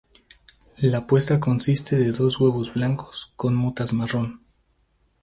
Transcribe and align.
La 0.79 1.05
puesta 1.05 1.39
consiste 1.39 1.95
de 1.95 2.11
dos 2.11 2.39
huevos 2.41 2.73
blancos 2.73 3.33
con 3.35 3.53
motas 3.53 3.93
marrón. 3.93 4.41